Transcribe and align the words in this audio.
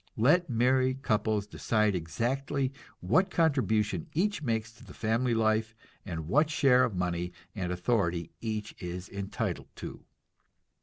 Let 0.17 0.49
married 0.49 1.03
couples 1.03 1.45
decide 1.45 1.93
exactly 1.93 2.73
what 3.01 3.29
contribution 3.29 4.07
each 4.15 4.41
makes 4.41 4.71
to 4.71 4.83
the 4.83 4.95
family 4.95 5.35
life, 5.35 5.75
and 6.07 6.27
what 6.27 6.49
share 6.49 6.83
of 6.83 6.95
money 6.95 7.33
and 7.53 7.71
authority 7.71 8.31
each 8.41 8.73
is 8.81 9.07
entitled 9.09 9.67
to. 9.75 10.03